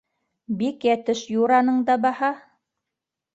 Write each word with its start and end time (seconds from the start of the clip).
Бик 0.61 0.87
йәтеш 0.91 1.21
юраның 1.33 1.85
да 1.91 1.99
баһа. 2.07 2.31